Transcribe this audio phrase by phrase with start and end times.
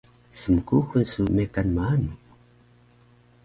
[0.39, 2.11] Smkuxul su mekan maanu?